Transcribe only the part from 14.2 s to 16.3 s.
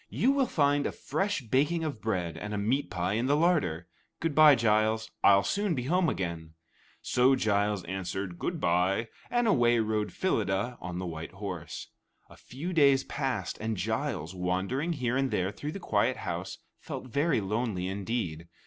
wandering here and there through the quiet